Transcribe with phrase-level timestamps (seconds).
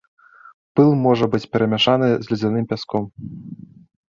[0.77, 3.03] Пыл можа быць перамяшаны з ледзяным пяском.